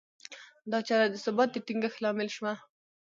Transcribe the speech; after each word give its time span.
دا 0.71 0.77
چاره 0.87 1.07
د 1.09 1.15
ثبات 1.25 1.49
د 1.51 1.55
ټینګښت 1.67 1.97
لامل 2.03 2.29
شوه. 2.35 2.53